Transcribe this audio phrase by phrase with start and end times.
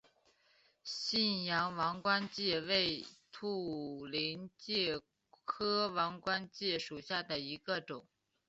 [0.81, 4.99] 信阳王冠介为土菱介
[5.45, 8.07] 科王冠介属下的一个种。